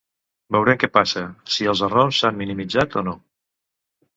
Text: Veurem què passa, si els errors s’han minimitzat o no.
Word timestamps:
Veurem 0.55 0.79
què 0.83 0.87
passa, 0.95 1.23
si 1.57 1.69
els 1.73 1.83
errors 1.89 2.23
s’han 2.23 2.41
minimitzat 2.43 2.99
o 3.03 3.05
no. 3.11 3.15